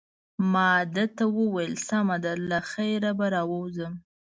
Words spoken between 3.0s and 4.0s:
به راووځم.